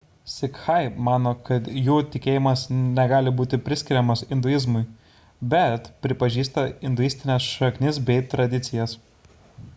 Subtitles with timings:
[0.33, 0.77] sikhai
[1.07, 2.63] mano kad jų tikėjimas
[3.01, 4.83] negali būti priskiriamas induizmui
[5.55, 8.99] bet pripažįsta induistines šaknis bei tradicijas